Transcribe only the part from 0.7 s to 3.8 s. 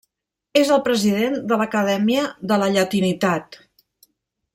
el president de l’Acadèmia de la Llatinitat.